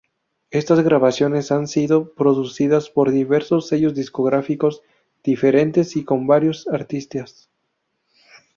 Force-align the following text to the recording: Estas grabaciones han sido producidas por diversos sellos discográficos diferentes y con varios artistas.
Estas 0.49 0.81
grabaciones 0.83 1.51
han 1.51 1.67
sido 1.67 2.15
producidas 2.15 2.89
por 2.89 3.11
diversos 3.11 3.67
sellos 3.67 3.93
discográficos 3.93 4.81
diferentes 5.23 5.95
y 5.95 6.03
con 6.03 6.25
varios 6.25 6.67
artistas. 6.69 7.51